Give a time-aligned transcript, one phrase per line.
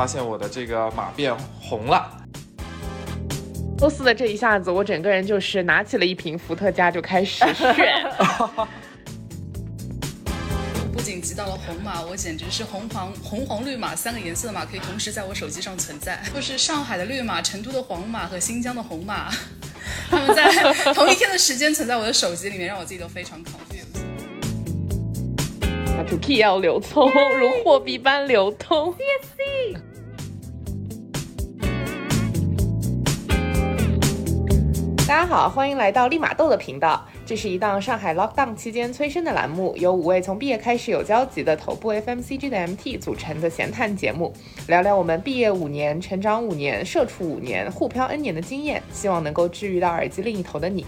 [0.00, 1.30] 发现我的这个马变
[1.60, 2.10] 红了。
[3.76, 7.76] 周四的这一下子，我整个人就是拿起了一瓶伏特加就开始炫。
[10.90, 19.30] 不仅集到了红马，我简直是红黄红黄绿马三个颜色的马可以同时在我手机上存在， 就是上海的绿马、成都的黄马和新疆的红马，
[20.08, 20.50] 他们在
[20.94, 24.00] 同一天的时间存在我的手机里面，让我自己都非常 confused。
[26.02, 28.94] 那 T 要流通，如货币般流通。
[35.10, 37.04] 大家好，欢迎来到立马豆的频道。
[37.26, 44.32] 这是一档上海 lockdown 期间催生的栏目，由五位从毕业开始有交集的头部 FMCG 的 MT 组成的闲谈节目，
[44.68, 50.86] 聊聊我们毕业五年、成长五年、社畜五年、互漂 N 年的经验，希望能够治愈到耳机另一头的你。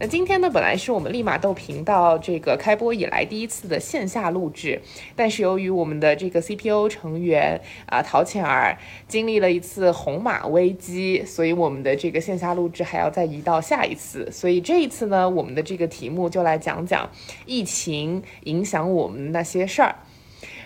[0.00, 4.80] 那今天呢，本来是我们立马豆频道这个开播以来第一次的线下录制，
[5.16, 14.30] 但是由于我们的这个 CPO 成员啊陶倩儿经历了一次红马危机，所以我们的这个线下录制还要再移到下一次。
[14.30, 17.10] 所以这一次呢，我们的这个题目就来讲讲
[17.44, 19.96] 疫情影响我们那些事儿。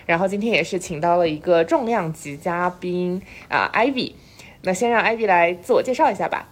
[0.05, 4.11] 然后今天也是请到了一个重量级嘉宾啊，Ivy。
[4.61, 6.49] 那先让 Ivy 来自我介绍一下吧。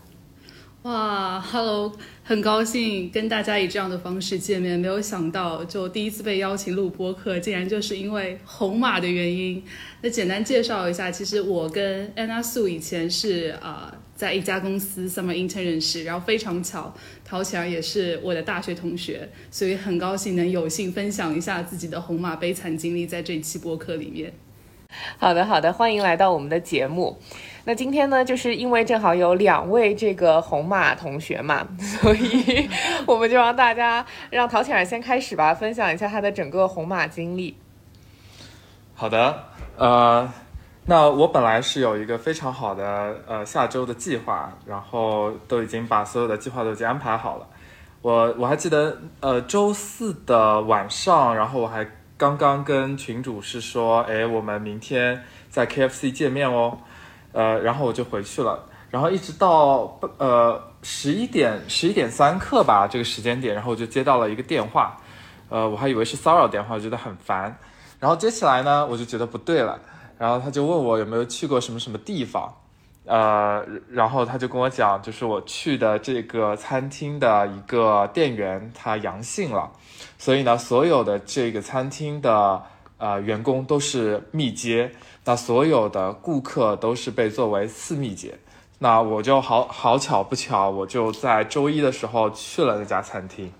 [0.81, 1.91] 哇，Hello。
[2.31, 9.61] 很高兴跟大家以这样的方式见面，没有想到就第一次被邀请录播客，竟然就是因为红马的原因。
[9.99, 24.31] 那简单介绍一下，其实我跟安娜素以前是呃在一家公司 summer intern 认识，然后非常巧，陶强也是我的大学同学，所以很高兴能有幸分享一下自己的红马悲惨经历在这一期播客里面。
[25.17, 27.17] 好的，好的，欢迎来到我们的节目。
[27.63, 32.67] 那今天呢，就是因为正好有两位这个红马同学嘛， 所以
[33.05, 37.55] 我们就让大家让陶浅儿先开始吧，分享一下他的整个红马经历。
[38.95, 39.43] 好的，
[39.77, 40.27] 呃，
[40.85, 47.47] 那我本来是有一个非常好的呃下周的计划，然后都已经把所有的计划都已经安排好了。
[48.01, 56.79] 我我还记得呃周四的晚上，然后我还刚刚跟群主是说，哎，我们明天在 KFC 见面哦。
[57.33, 58.59] 呃，然后我就回去了，
[58.89, 64.97] 然后一直到呃十一点十一点三刻吧这个时间点，然后我就接到了一个电话，
[65.49, 67.57] 呃，我还以为是骚扰电话，我觉得很烦，
[67.99, 69.79] 然后接起来呢，我就觉得不对了，
[70.17, 72.53] 然后他就问我有没有去过什么什么地方，
[73.05, 79.71] 呃，然后他就跟我讲，就是我去的这个餐厅的一个店员他阳性了，
[80.17, 82.61] 所以呢，所有的这个餐厅的
[82.97, 84.91] 呃员工都是密接。
[85.23, 88.37] 那所有的顾客都是被作为次密接，
[88.79, 93.51] 那我就好好巧不巧，我就在周一的时候去了那家餐厅，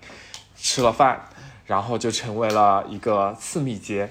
[0.56, 1.20] 吃了饭，
[1.64, 4.10] 然后就成为了一个次密接，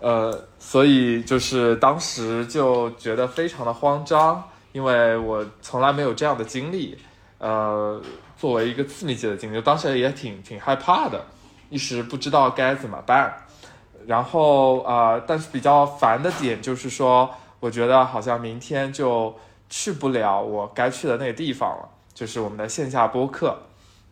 [0.00, 4.42] 呃，所以就是当时就觉得非常的慌张，
[4.72, 6.98] 因为我从来没有这样的经历，
[7.38, 8.02] 呃，
[8.36, 11.24] 作为一个次密接的经历，当时也挺挺害怕的，
[11.70, 13.32] 一时不知道该怎么办。
[14.06, 17.30] 然后啊，但是比较烦的点就是说，
[17.60, 19.34] 我觉得好像明天就
[19.68, 23.56] 去不了我该去的那个地方了，就是我们的线下播客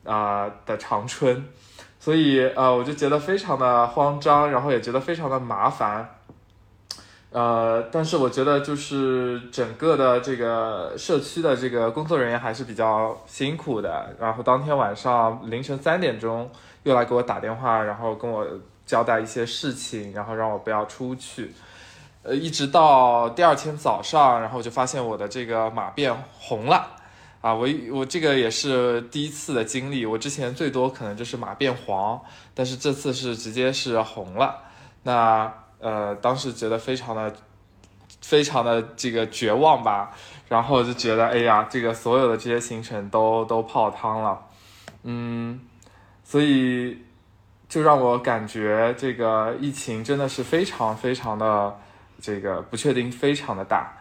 [0.04, 1.44] 啊的长春，
[1.98, 6.08] 所以呃，我就觉得非常的慌张，然后也觉得非常的麻烦，
[7.30, 16.50] 呃，但是我觉得就是整个的这个社区的这个工作人员还是比较辛苦的，然后当天晚上凌晨三点钟
[16.84, 18.46] 又来给我打电话，然后跟我。
[18.90, 21.52] 交代一些事情，然后让我不要出去，
[22.24, 26.96] 呃，一直到第二天早上，然后我就发现我的这个马变红了，
[27.40, 32.20] 啊，我我这个也是第一次的经历，我之前最多可能就是马变黄，
[32.52, 34.58] 但是这次是直接是红了，
[35.04, 37.32] 那呃，当时觉得非常的
[38.20, 40.10] 非常的这个绝望吧，
[40.48, 44.46] 然后就觉得哎呀，这个所有的这些行程都都泡汤了，
[45.04, 45.60] 嗯，
[46.24, 47.04] 所以。
[47.70, 51.72] 就让我感觉这个疫情真的是非常非常的
[52.20, 53.92] 这个不确定，非常的大，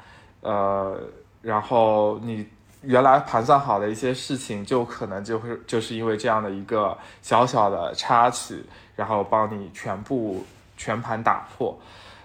[0.42, 1.00] 呃，
[1.44, 2.48] 然后你
[2.82, 10.44] 原来盘算好的一些事情，就可能就会就是因为这样的一个小小的插曲，然后帮你全部
[10.76, 11.80] 全盘打破，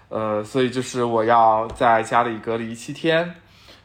[0.09, 3.35] 呃，所以就是我要在家里隔离七天，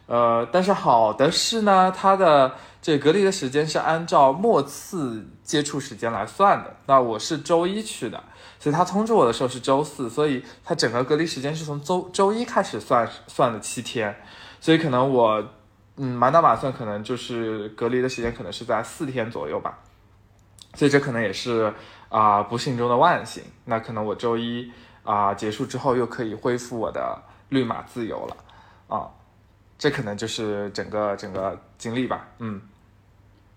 [0.07, 2.53] 呃，但是好的是呢，它的。
[2.83, 6.77] 这隔离的时间是按照末次接触时间来算的。
[6.87, 8.23] 那我是周一去的，
[8.61, 14.15] 所以他通知我的时候是周四，所以他整个隔离时间是从周周一开始算算的七天。
[14.61, 15.45] 所以可能我，
[15.97, 19.77] 嗯，满打满算可能就是隔离的时间可能是在四天左右吧。
[20.75, 21.75] 所以这可能也是
[22.09, 23.43] 啊不幸中的万幸。
[23.65, 24.71] 那可能我周一
[25.03, 28.37] 啊结束之后又可以恢复我的绿码自由了。
[28.87, 29.11] 啊，
[29.77, 32.61] 这可能就是整个整个经历吧，嗯。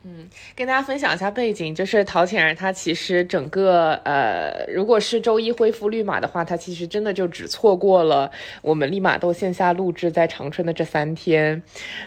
[0.05, 8.29] 嗯，跟大家分享一下背景，就是陶潜儿他其实整个呃，如果是周一恢复绿码的话，他其实真的就只错过了
[8.61, 11.63] 我们立马豆线下录制在长春的这三天，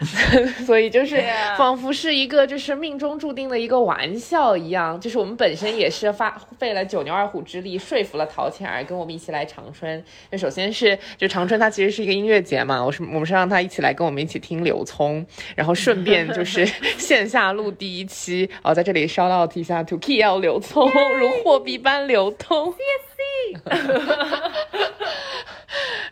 [0.63, 1.23] 所以就是
[1.57, 10.03] 仿佛是一个就是命中注定的一个玩笑一样，就是我们本身也是发费了九牛二虎之力说服了陶潜儿跟我们一起来长春。
[10.29, 16.63] 那首先是就长春它其实是一个音乐节嘛，我是我们是让他一起来跟我们一起听刘聪，然后顺便就是
[16.99, 17.86] 线下录第。
[17.87, 22.79] 第一期哦，在这里 shout out 一下 to K L 流通如货币般流通，谢
[23.15, 23.79] 谢。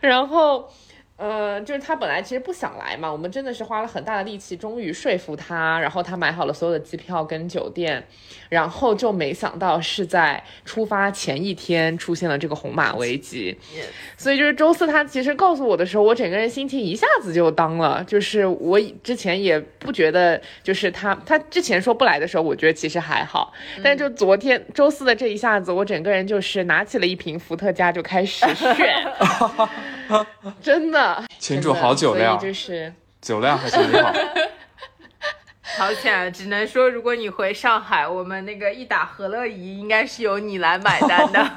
[0.00, 0.70] 然后。
[1.16, 8.06] 呃，就是他本来其实不想来嘛，我们真的是花了很大的力气，终于说服他，然后他买好了所有的机票跟酒店，
[8.50, 13.56] 然后就没想到是在出发前一天出现了这个红马危机，
[14.18, 23.50] 所以就是周四他其实告诉我的时候，我整个人心情一下子就当了，就是我之前也不觉得，就是他他之前说不来的时候，我觉得其实还好，
[23.82, 28.76] 但就昨天周四的这一下子，我整个人就是拿起了一瓶伏特加就开始 炫，
[30.60, 31.05] 真的。
[31.38, 34.12] 群主好酒量，就是酒量还是很好。
[35.78, 41.50] 好浅，只能说如果你回上海，我们那个一打和乐仪应该是由你来买单的。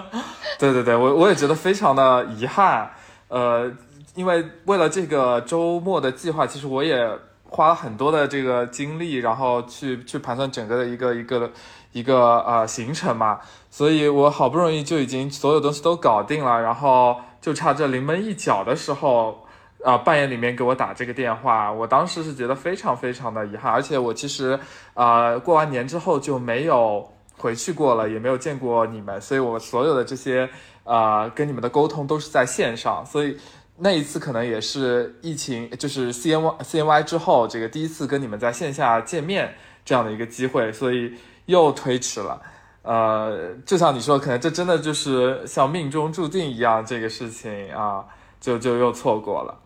[0.58, 2.90] 对对对，我我也觉得非常的遗憾。
[3.28, 3.70] 呃，
[4.16, 7.08] 因为为了这个周末的计划，其实我也
[7.44, 11.52] 花了很多的这个精力，然后去去盘算整个的一个一个
[11.92, 13.38] 一个呃行程嘛，
[13.70, 17.20] 所以我好不容易就已经所有东西都搞定了，然后。
[17.40, 19.46] 就差这临门一脚的时候，
[19.84, 24.58] 啊，半夜里面给我打这个电话，我当时是觉得非常非常的遗憾，而且我其实，
[24.94, 30.48] 啊，过完年之后就没有回去过了，也没有见过你们，所以我所有的这些，
[30.84, 33.38] 啊，跟你们的沟通都是在线上，所以
[33.78, 39.54] 那一次可能也是疫情，就是 C N Y C N Y 之后这个第一次跟你们在线下见面
[39.84, 41.14] 这样的一个机会，所以
[41.46, 42.42] 又推迟了。
[42.82, 48.04] 呃，就像你说，可能这真的就是像命中注定一样，这个事情啊，
[48.40, 49.58] 就就又错过了。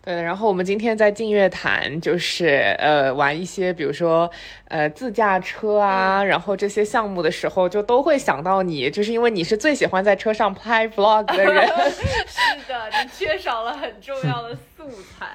[0.00, 4.30] 对，然后我们今天在净月潭，就是呃玩一些，比如说
[4.68, 11.66] 呃自驾车啊，然后这些项目的时候，就都会想到你，就是因为你是最喜欢在车上拍 vlog 的人。
[11.90, 14.88] 是的，你缺少了很重要的素
[15.18, 15.26] 材。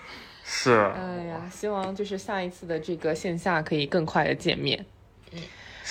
[0.44, 0.90] 是。
[0.94, 4.86] 哎呀，希望就是下一次的这个线下可以更快的见面。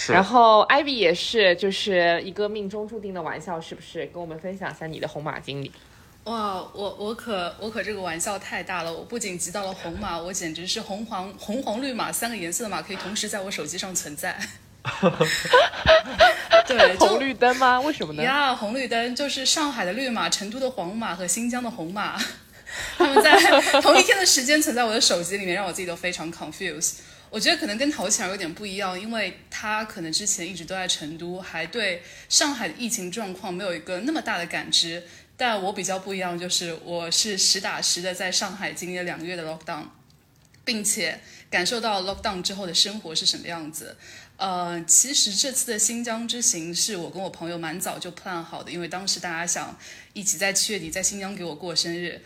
[0.10, 0.14] 嗯。
[0.14, 4.06] 然后，Ivy 也是，就是一个命中注定的玩笑，是不是？
[4.08, 5.72] 跟我们分享一下你的红马经历。
[6.26, 8.94] 哇，我我可我可这个玩笑太大了！
[8.94, 14.40] 我不仅集到了红马，我简直是红黄红黄绿马三个颜色的马可以同时在我手机上存在。
[16.68, 17.82] 对，红绿灯吗？
[17.82, 18.22] 为什么呢？
[18.22, 22.16] 呀，红绿灯就是上海的绿马、成都的黄马和新疆的红马，
[22.98, 23.36] 他们在
[23.82, 27.00] 同一天的时间存在我的手机里面，让我自己都非常 confused。
[27.31, 35.01] 我觉得可能跟陶强有点不一样，因为他可能之前一直都在成都，还对上海的疫情状况没有一个那么大的感知。
[35.38, 39.86] 但我比较不一样，就是我是实打实的在上海经历了两个月的 lockdown，
[40.66, 43.95] 并且感受到 lockdown 之后的生活是什么样子。
[44.36, 49.79] 呃，其实这次的新疆之行是我跟我朋友蛮早就 plan 好的，因为当时大家想
[50.12, 52.22] 一起在七月底在新疆给我过生日。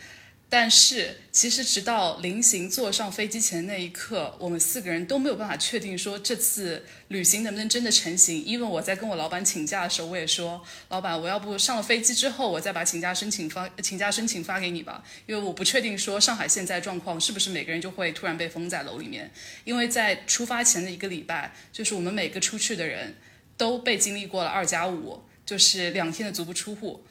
[0.48, 8.44] 但是，其实直到临行坐上飞机前那一刻，我们四个人都没有办法确定说这次旅行能不能真的成行。
[8.44, 19.28] 因为我在跟我老板请假的时候，我也说，老板，我要不上了飞机之后，我再把请假申请发请假申请发给你吧，因为我不确定说上海现在状况是不是每个人就会突然被封在楼里面。
[19.64, 23.16] 因为在出发前的一个礼拜，就是我们每个出去的人
[23.56, 27.02] 都被经历过了二加五，就是两天的足不出户。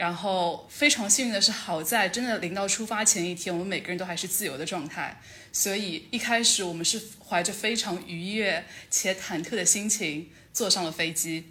[0.00, 5.20] 然后非常幸运的是，好在真的临到出发前一天，我们每个人都还是自由的状态，
[5.52, 11.44] 所以一开始我们是怀着非常愉悦且忐忑的心情坐上了飞机，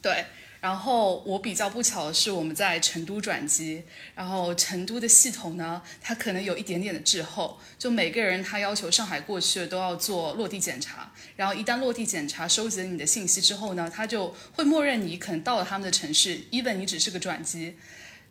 [0.00, 0.24] 对。
[0.64, 17.76] 然后我比较不巧的是，我们在成都转机，然后成都的系统呢，它可能有一点点的滞后，就每个人他要求上海过去都要做落地检查，然后一旦落地检查收集了你的信息之后呢，他就会默认你可能到了他们的城市，even 你只是个转机，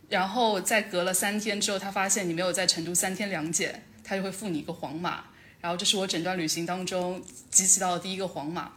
[0.09, 5.25] 然后在隔了三天之后，他发现你没有在成都三天两检，他就会付你一个黄码，
[5.61, 8.71] 然后这是我整段旅行当中集齐到的第一个黄码。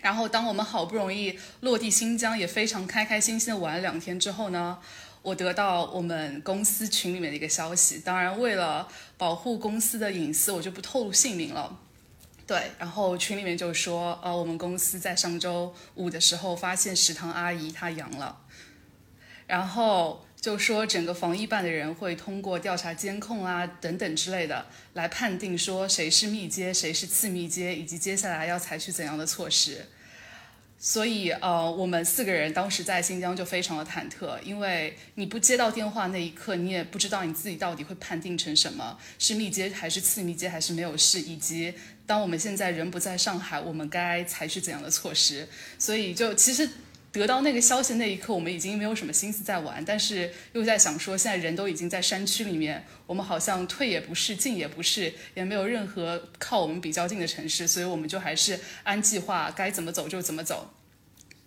[0.00, 4.78] 然后，当我们好不容易落地新疆，也非常开开心心的玩了两天之后呢，
[5.22, 7.98] 我得到我们公司群里面的一个消息。
[7.98, 8.88] 当然，为了
[9.18, 11.78] 保护公司的隐私，我就不透露姓名了。
[12.46, 18.38] 对，然后群里面就说，呃，我们公司在上周五的时候发现食堂阿姨她阳了。
[19.46, 29.86] 然后就说整个防疫办的人会通过调查监控啊等等之类的，来判定说谁是密接，谁是次密接，以及接下来要采取怎样的措施。
[30.78, 41.74] 所以，呃，我们四个人当时在新疆就非常的忐忑，因为你不接到电话那一刻，你也不知道你自己到底会判定成什么，是密接还是次密接，还是没有事，以及
[42.06, 45.46] 当我们现在人不在上海，我们该采取怎样的措施。
[45.78, 46.66] 所以，就其实。
[47.12, 60.72] 得到那个消息那一刻，我们已经没有什么心思在玩，但是又在想说，现在人都已经在山区里面，我们好像退也不是，进也不是，也没有任何靠我们比较近的城市，所以我们就还是按计划该怎么走就怎么走。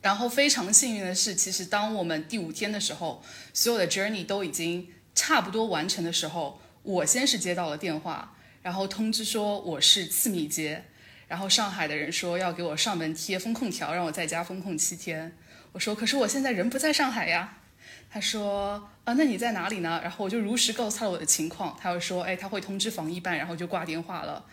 [0.01, 10.84] 然后非常幸运的是，其实当我们第五天的时候，所有的 journey 都已经差不多完成的时候，我先是接到了电话，然后通知说我是次密接，
[11.29, 15.38] 然后上海的人说要给我上门贴封控条，让我在家封控七天。
[15.74, 17.58] 我说，可是我现在人不在上海呀。
[18.10, 20.00] 他说，啊，那你在哪里呢？
[20.03, 21.75] 然后我就如实告诉他了我的情况。
[21.82, 24.46] 他又说，哎，他会通知防疫办，然后就挂电话了。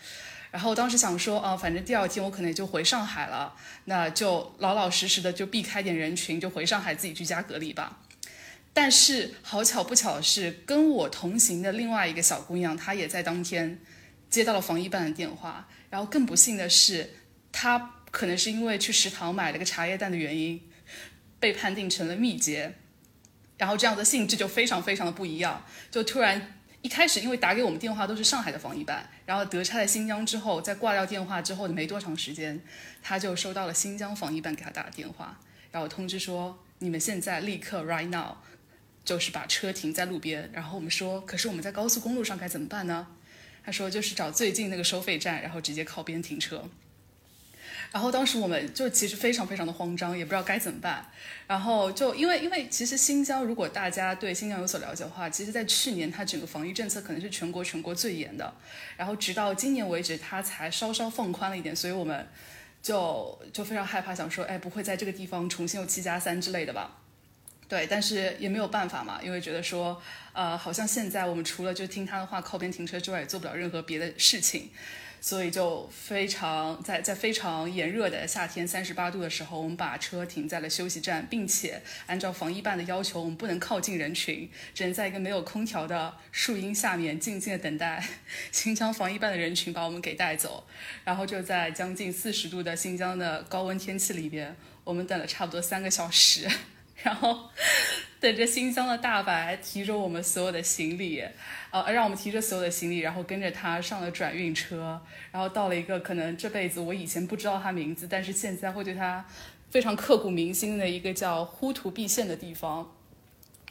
[0.49, 3.53] 然后当时想说，啊，反正第二天我可能也就回上海了，
[3.85, 7.99] 那就老老实实的就避开点人群，就回上海自己居家隔离吧。
[8.73, 13.79] 但是好巧不巧的是，跟我同行的另外一个小姑娘，她也在当天
[14.27, 15.67] 接到了防疫办的电话。
[15.91, 17.11] 然后更不幸的是，
[17.51, 20.59] 她可能是因为去食堂买了个茶叶蛋的原因。
[21.41, 22.73] 被判定成了密接，
[23.57, 25.65] 然后这样的性质就非常非常的不一样。
[25.89, 32.61] 就突然一开始，因为打给我们电话都是上海的防疫办，然后德差在新疆之后，在挂掉电话之后的没多长时间，
[33.03, 35.37] 他就收到了新疆防疫办给他打的电话，
[35.71, 38.37] 然后通知说你们现在立刻 right now
[39.03, 40.49] 就是把车停在路边。
[40.53, 43.07] 然后我们说，可是我们在高速公路上该怎么办呢？
[43.65, 46.69] 他说就是找最近那个收费站，然后直接靠边停车。
[47.91, 51.05] 然后当时我们就其实非常非常的慌张，也不知道该怎么办。
[51.45, 58.53] 然后就因为因为其实新疆，如果大家对新疆有所了解的话，其实在去年它整个防疫政策可能是全国全国最严的。
[58.95, 62.25] 然后直到今年为止，它才稍稍放宽了一点，所以我们
[62.81, 66.97] 就就非常害怕，想说，哎，不会在这个地方重新有七加三之类的吧？
[67.67, 74.69] 对，但是也没有办法嘛，因为觉得说，呃，好像现在我们除了就听他的话靠边停车之外，也做不了任何别的事情。
[75.23, 88.03] 所以就非常在在非常炎热的夏天，三十八度的时候，我们把车停在了休息站，并且按照防疫办的要求，我们不能靠近人群，只能在一个没有空调的树荫下面静静的等待
[88.51, 90.67] 新疆防疫办的人群把我们给带走。
[91.05, 96.49] 然后就在将近四十度的新疆的高温天气里边，我们等了差不多三个小时。
[97.03, 97.49] 然后
[98.21, 101.23] 等着新疆的大白提着我们所有的行李，
[101.71, 105.01] 呃，让我们提着所有的行李，然后跟着他上了转运车，
[105.31, 109.25] 然后到了一个可能这辈子我以前不知道他名字，但是现在会对他
[109.71, 112.95] 非常刻骨铭心的一个叫呼图壁县的地方。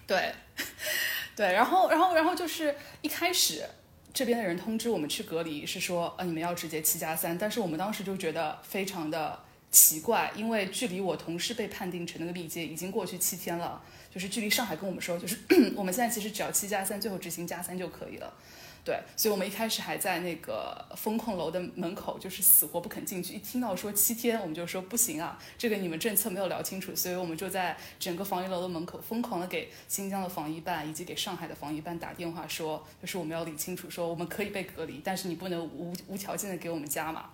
[0.04, 0.34] 对，
[1.36, 3.62] 对，然后，然后，然后就是一开始
[4.12, 9.38] 这边的人通知我们去隔离，是说呃你们要直接七加三，但是我们当时就觉得非常的。
[9.72, 13.80] 奇怪，因为距离我同事被判定成那个密接已经过去七天了，
[14.12, 15.38] 就是距离上海跟我们说，就是
[15.76, 18.32] 我们现在其实只要七加三，最后执行加三就可以了。
[18.82, 23.34] 对，所以我们一开始还在那个风控楼的门口，就是死活不肯进去。
[23.34, 37.28] 一听到说七天，我们就说不行啊，这个你们政策没有聊清楚，所以我们就在整个防疫楼的门口疯狂的给新疆的防疫办以及给上海的防疫办打电话，说就是我们要理清楚，说我们可以被隔离，但是你不能无无条件的给我们加嘛。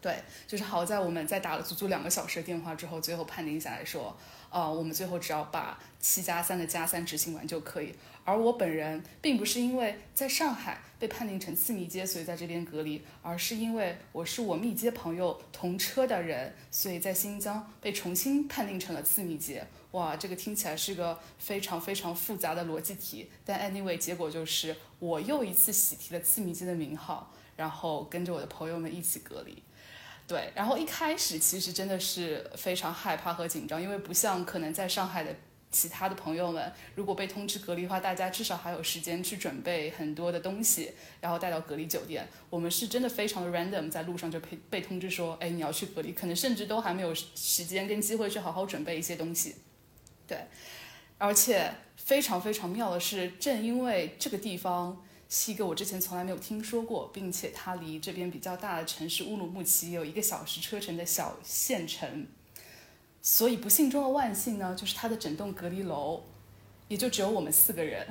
[0.00, 0.16] 对，
[0.48, 4.18] 就是好在我们在打了足足两个小时的电话之后，最后判定下来说，
[4.52, 7.94] 呃，我们最后只要把七加三的加三执行完就可以。
[8.24, 19.66] 而我本人并不是因为在上海被判定成次密接，所以在这边隔离，而是因为我是我密接朋友同车的人，所以在新疆被重新判定成了次密接。
[19.92, 29.62] 哇，这个听起来是个非常非常复杂的逻辑题，但 anyway 结果就是我又一次喜提了次密接的名号，然后跟着我的朋友们一起隔离。
[30.26, 35.34] 对，然后一开始其实真的是非常害怕和紧张，因为不像可能在上海的
[35.70, 42.26] 其他的朋友们，如果被通知隔离的话，大家至少还有时间去准备很多的东西，然后带到隔离酒店。
[42.48, 49.56] 我们是真的非常的 random，在路上就被被通知说，哎，你要去隔离，可能甚至都还没有时间跟机会去好好准备一些东西。
[50.26, 50.38] 对，
[51.18, 55.04] 而且非常非常妙的是，正因为这个地方。
[55.34, 62.26] 是一个我之前从来没有听说过，并且它离这边比较大的城市乌鲁木齐有一个小时车程的小县城，
[63.22, 66.22] 所以不幸中的万幸呢，就是它的整栋隔离楼
[66.86, 68.06] 也就只有我们四个人，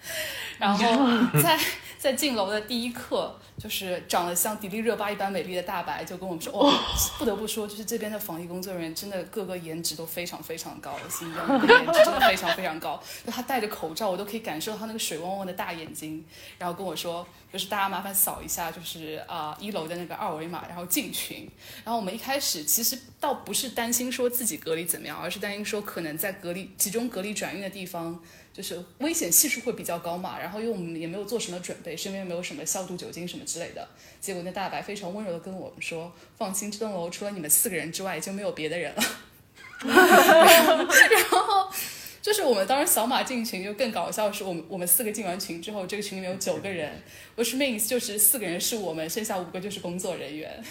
[0.60, 1.58] 然后在
[1.98, 6.72] 在进楼的第一刻，就是长得像迪丽热巴一般美丽的大白就跟我们说，哦，
[7.18, 13.02] 不得不说，就是这边的防疫工作人员真的各个颜值都非常非常高，新疆的颜值真的非常非常高。
[13.26, 16.24] 就他戴着口罩，我都可以感受到他那个水汪汪的大眼睛，
[16.56, 21.50] 然后跟我说，就是大家麻烦扫一下，就是啊、一楼的那个二维码，然后进群。
[21.84, 28.22] 然后我们一开始其实倒不是担心说自己隔离怎么样，而是担心说可能在隔离集中隔离转运的地方。
[28.58, 33.88] 就是危险系数会比较高嘛，然后因为我们也没有做什么准备，身边没有什么消毒酒精什么之类的。
[34.20, 39.02] 结果那大白非常温柔的跟我们说：“放心，这栋楼除了你们四个人之外就没有别的人了。
[39.86, 41.70] ”然后
[42.20, 47.00] 就是我们当时扫码进群就更搞笑的是，我们我们四个进完群之后，这个群里面有九个人
[47.36, 50.64] ，which means 就是四个人是我们，剩下五个就是工作人员。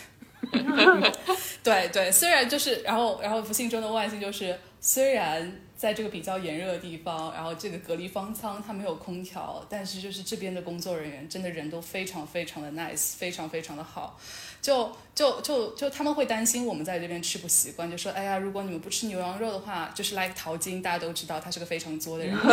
[1.64, 14.20] 对对，虽然就是，然后然后不幸中的万幸就是，虽然在这个比较炎热的地方，然后这个隔离方舱它没有空调，但是就是这边的工作人员真的人都非常非常的 nice，非常非常的好。
[14.60, 22.36] 就就就就他们会担心我们在这边吃不习惯，就说哎呀，如果你们不吃牛羊肉的话，就是 like 淘金，大家都知道他是个非常作的人。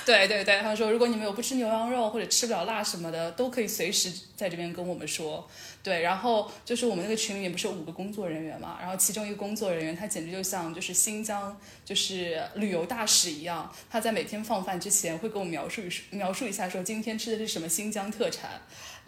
[0.06, 5.48] 对对对，他说如果你们有不吃牛羊肉或者吃不了辣什么的，都可以随时在这边跟我们说。
[5.82, 18.60] 对，然后就是我们那个群里面不是有五个工作人员嘛，然后其中一个工作人员他简直就像就是新疆就是旅游大使一样，他在每天放饭之前会给我描述一描述一下说今天吃的是什么新疆特产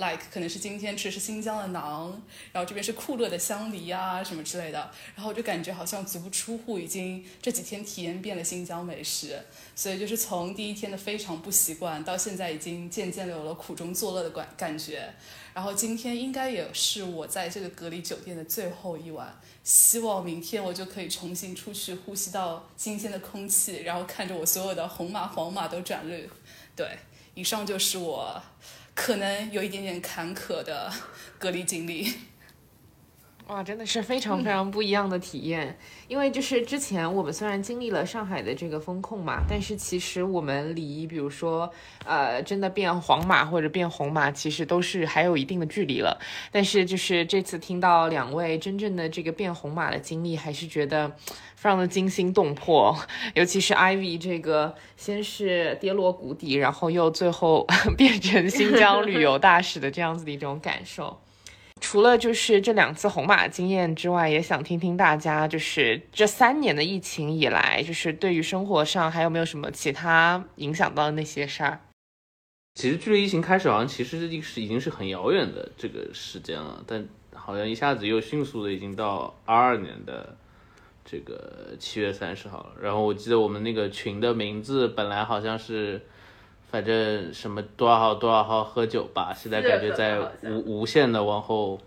[0.03, 2.13] ，like 可能是今天吃的是新疆的馕，
[2.53, 9.41] 然后这边是库勒的香梨啊什么之类的，然后我就感觉好像足不出户已经这几天体验遍了新疆美食，
[9.77, 15.13] 所以就是从第一天的非常不习惯，到现在已经渐渐的有了苦中作乐的感感觉。
[15.55, 26.27] 然后今天应该也是我在这个隔离酒店的最后一晚，希望明天我就可以重新出去呼吸到新鲜的空气，然后看着我所有的红码黄码都转绿。
[26.75, 26.97] 对，
[27.35, 28.43] 以上就是我
[28.95, 30.93] 可能有一点点坎坷的
[31.39, 32.32] 隔离经历。
[33.53, 35.77] 哇，真的是非常非常不一样的体验。
[36.09, 41.71] 因为就是之前我们虽然经历了上海的这个风控嘛，但是其实我们离比如说
[42.07, 46.19] 呃真的变黄码或者变红码，其实都是还有一定的距离了。
[46.51, 51.11] 但是就是这次听到两位真正的这个变红码的经历，还是觉得
[51.55, 52.97] 非常的惊心动魄。
[53.35, 57.67] 尤其是 Ivy 这个先是跌落谷底，然后又最后
[57.99, 61.21] 变成新疆旅游大使的这样子的一种感受。
[61.83, 71.81] 除了就是这两次红马经验之外，也想听听大家就是这三年的疫情以来，就是对于生活上还有没有什么其他影响到的那些事儿？
[72.77, 80.37] 其实距离疫情开始，好像其实是已经是很遥远的这个时间了，但好像一下子又迅速的已经到二二年的
[81.05, 82.77] 这个七月三十号了。
[82.81, 86.01] 然后我记得我们那个群的名字本来好像是，
[86.73, 91.79] 反正什么多少号多少号喝酒吧，现在感觉在无无限的往后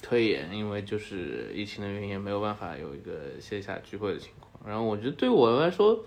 [0.00, 4.52] 推延，因为就是疫情的原因，也没有办法有一个线下聚会的情况。
[4.64, 5.98] 然后我觉得对我来说，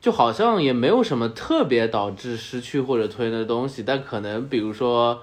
[0.00, 5.20] 就好像也没有什么特别导致失去或者推的东西，但可能比如说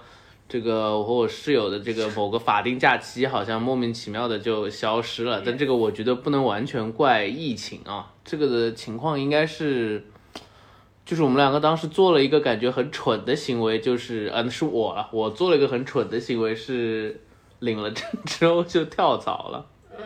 [0.50, 5.42] 这个我和我室友的这个某个法定假期，好像莫名其妙的就消失了。
[5.46, 10.06] 但这个我觉得不能完全怪疫情啊，这个的情况应该是。
[11.08, 17.18] 就是我们两个当时做了一个感觉很蠢的行为，就是嗯，是我了，我做了一个很蠢的行为，是
[17.60, 19.66] 领了证之后就跳槽了。
[19.98, 20.04] 嗯，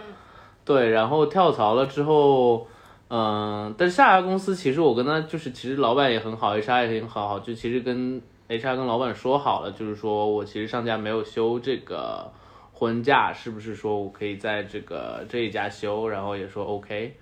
[0.64, 2.68] 对，然后跳槽了之后，
[3.10, 12.32] 嗯，但是下家公司其实我跟他就是，其实老板也很好，HR 也很好，就其实跟 HR 跟老板说好了，就是说我其实上家没有休这个
[12.74, 16.08] 婚假，是不是说我可以在这个这一家休？
[16.08, 17.18] 然后也说 OK。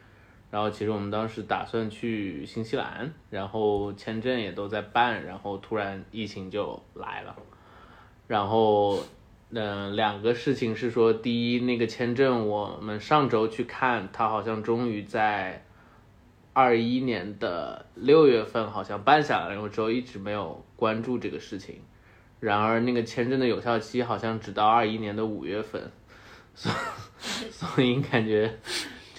[0.52, 7.36] 然后其实我们当时打算去新西兰，然后签证也都在办，然后突然疫情就来了。
[8.28, 9.00] 然后，
[9.52, 15.64] 嗯、两个事情是说，第一，那个签证我们上周去看，它好像终于在
[16.54, 21.82] 二一年的六月份好像办下来，然后之后一直没有关注这个事情。
[22.40, 25.92] 然而，那个签证的有效期好像只到二一年的五月份，
[26.56, 26.72] 所
[27.52, 28.58] 所以感觉。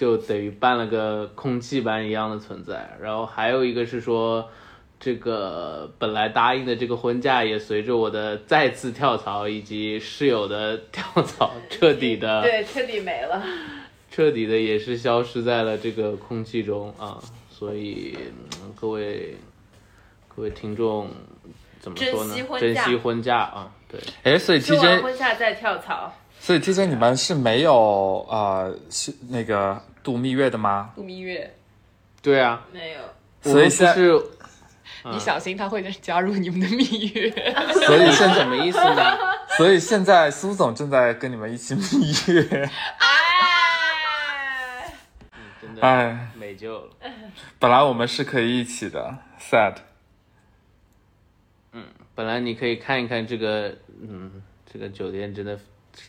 [0.01, 2.97] 就等于办了个空气般一样的存在。
[2.99, 4.49] 然后还有一个是说，
[4.99, 13.43] 这个本来答应的这个婚假也随着我的再次跳槽以及室友的跳槽， 彻底的对，彻底没了。
[14.09, 17.21] 彻底的也是消失在了这个空气中啊。
[17.51, 18.17] 所以、
[18.63, 19.35] 嗯各位
[20.27, 21.11] 各位听众
[21.79, 22.41] 怎么说呢珍惜？
[22.41, 23.99] 婚珍假惜婚假啊，对。
[24.23, 26.11] 哎，所以休完 TJ，婚假再跳槽，
[26.43, 30.91] 所以之前你们是没有呃是那个度蜜月的吗？
[30.95, 31.55] 度蜜月，
[32.19, 32.99] 对啊，没有。
[33.43, 34.19] 所以现在是
[35.05, 37.29] 你小心他会加入你们的蜜月。
[37.85, 39.17] 所以现什么意思呢？
[39.55, 42.67] 所以现在苏总正在跟你们一起蜜月。
[42.97, 43.07] 哎，
[45.61, 46.89] 真的哎，没救了。
[47.59, 49.75] 本来我们是可以一起的，sad。
[51.73, 51.83] 嗯
[52.15, 55.57] 本来你可以看一看这个，嗯，这个酒店真的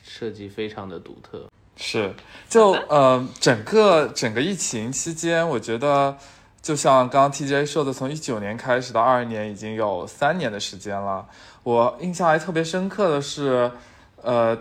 [0.05, 1.47] 设计非常的独特。
[1.77, 2.15] 是，
[2.49, 6.17] 就呃，整个整个疫情期间，我觉得
[6.61, 11.27] 就像刚刚 TJ 说的，从一九年开始到二二年，已经有三年的时间了。
[11.63, 13.73] 我印象还特别深刻的是，
[14.23, 14.57] 呃，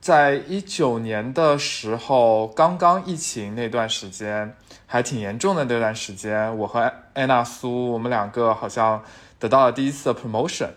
[0.00, 9.04] 在一九年的时候，刚刚疫情那段时间还挺严重的那段时间，我和安娜苏我们两个好像
[9.38, 10.70] 得到了第一次的 promotion，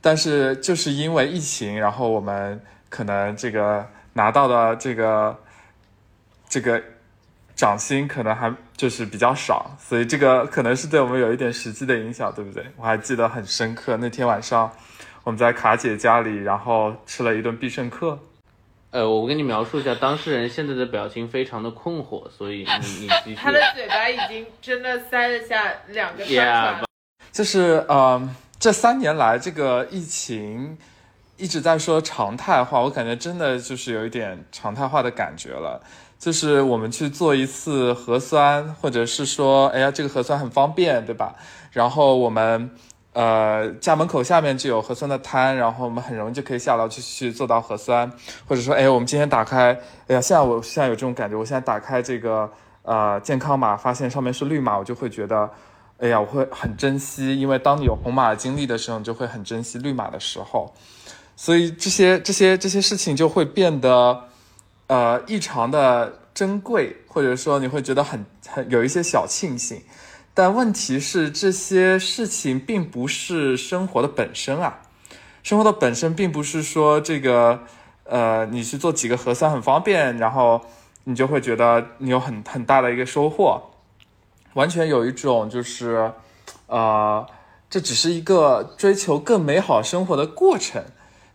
[0.00, 2.60] 但是就是因为疫情，然后我们
[2.94, 5.36] 可能这个拿到的这个
[6.48, 6.80] 这个
[7.56, 12.64] 涨薪可能还就是比较少，所以这个可能是对我们有一点实际的影响，对不对？
[12.76, 14.70] 我还记得很深刻，那天晚上
[15.24, 18.16] 我们在卡姐家里，然后吃了一顿必胜客。
[18.92, 23.34] 呃，我跟你描述一下，当事人现在的表情非常的困惑，所以你你继续。
[23.42, 26.84] 他的嘴巴已经真的塞得下两个串 Yeah，
[27.32, 28.22] 就是呃，
[28.60, 30.78] 这三年来这个疫情
[31.36, 35.80] 一直在说常态化，我感觉真的就是有一点常态化的感觉了。
[36.18, 41.34] 就是我们去做一次核酸，或者是说，哎呀，这个核酸很方便，对吧？
[41.72, 42.70] 然后我们
[43.12, 48.10] 呃家门口下面就有核酸的摊，然后我们很容易就可以下楼去去做到核酸，
[48.48, 49.72] 或者说，哎，我们今天打开，
[50.06, 52.50] 哎呀，现在我现在有这种感觉，我现在打开这个
[52.82, 55.50] 呃健康码，发现上面是绿码，我就会觉得。
[55.98, 60.74] 哎呀，我会很珍惜，因为当你有红码经历的时候，你就会很珍惜绿码的时候，
[61.36, 64.28] 所以这些这些这些事情就会变得，
[64.86, 69.82] 呃，异常的珍贵，或者说你会觉得很很有一些小庆幸。
[70.32, 74.80] 但问题是，这些事情并不是生活的本身啊，
[75.42, 77.60] 生活的本身并不是说这个，
[78.04, 80.60] 呃，你去做几个核酸很方便，然后
[81.04, 83.62] 你就会觉得你有很很大的一个收获。
[84.54, 86.12] 完全有一种就是，
[86.66, 87.24] 呃，
[87.70, 90.82] 这只是一个追求更美好生活的过程，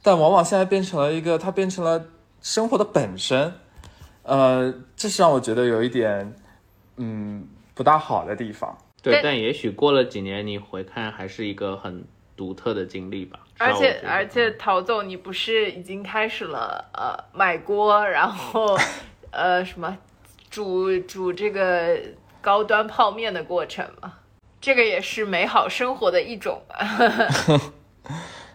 [0.01, 2.05] 但往往现在变成了一个，它变成了
[2.41, 3.53] 生活的本身，
[4.23, 6.33] 呃，这是让我觉得有一点，
[6.97, 8.77] 嗯，不大好的地方。
[9.01, 12.03] 对，但但也许过了几年，你回看还是一个很
[12.35, 13.39] 独特的经历吧。
[13.57, 18.77] 而且而且，陶总，你不是已经开始了呃买锅，然后
[19.31, 19.97] 呃什么
[20.49, 21.97] 煮煮这个
[22.41, 24.13] 高端泡面的过程吗？
[24.61, 26.77] 这个也是美好生活的一种吧。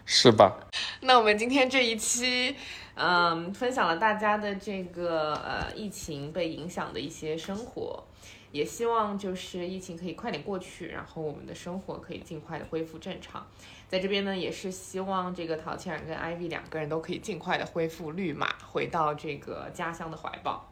[0.05, 0.57] 是吧？
[1.01, 2.55] 那我们今天这一期，
[2.93, 8.03] 嗯，分享了大家的这个呃疫情被影响的一些生活，
[8.51, 13.45] 也希望就是疫情可以快点过去，然后我们的生活可以尽快的恢复正常。
[13.87, 20.71] 在这边呢，也是希望这个陶倩然跟 Ivy 两个人都可以尽快的恢复绿码，回到这个家乡的怀抱。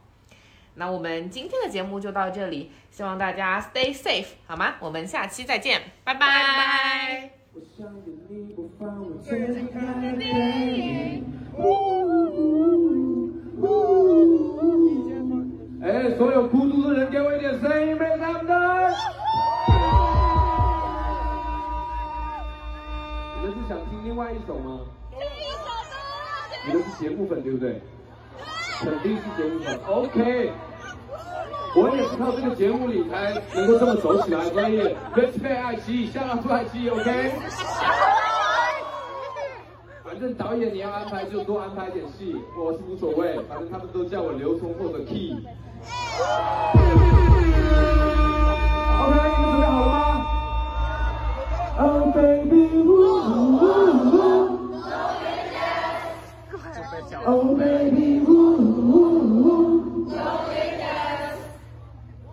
[0.76, 4.76] 那我们今天的节目就到这里，希望大家 stay safe 好吗？
[4.80, 7.30] 我们下期再见，拜拜拜。
[7.54, 7.60] 我
[15.82, 18.94] 哎，所有孤独的人，给我一点声音，make some noise！
[23.40, 24.82] 你们是想听另外一首吗？
[26.68, 27.82] 你们是节目粉对不对？
[28.82, 29.80] 肯定是节目粉。
[29.88, 30.52] OK，
[31.78, 37.32] 我也是靠这个节目里才能够这么走起来，所以 respect 爱奇艺，向让出爱奇艺，OK？
[40.24, 45.36] 正导演你要安排就多安排点戏，我是无所谓，反正他们都叫我刘聪或者 Key。
[49.02, 50.26] OK，你们准备好了吗
[51.78, 53.68] ？Oh baby, ooh, ooh,
[54.14, 54.48] ooh.
[57.26, 58.56] Oh baby, ooh,
[58.94, 59.84] ooh, ooh.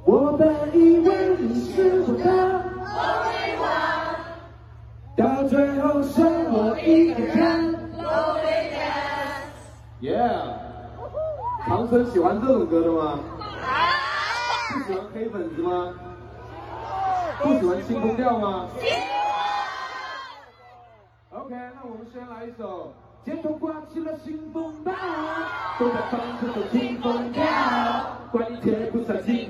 [0.04, 2.28] 我本以为你是我的，
[5.16, 7.19] 到最后剩我一个
[11.90, 13.18] 长春喜欢这种歌的吗？
[14.72, 15.92] 不喜欢黑粉子吗？
[17.42, 18.68] 不喜欢清风调吗
[21.30, 22.92] ？OK，那我们先来一首。
[23.24, 24.92] 街头刮起了新风暴，
[25.80, 27.44] 都在放这首清风调，
[28.30, 29.49] 管你贴不上心